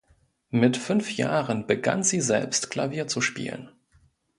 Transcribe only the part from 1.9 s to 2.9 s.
sie selbst